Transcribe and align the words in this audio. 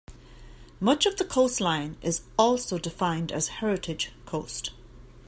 Much 0.79 1.05
of 1.05 1.17
the 1.17 1.23
coastline 1.23 1.95
is 2.01 2.23
also 2.35 2.79
defined 2.79 3.31
as 3.31 3.49
heritage 3.49 4.09
coast. 4.25 4.71